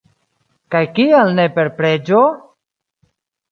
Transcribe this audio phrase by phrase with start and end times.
[0.75, 2.25] Kaj kial ne per preĝo?!